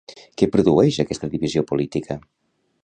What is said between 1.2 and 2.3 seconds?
divisió política?